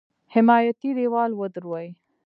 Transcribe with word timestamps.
حمایتي 0.33 0.89
دېوال 0.97 1.31
ودروي. 1.39 1.87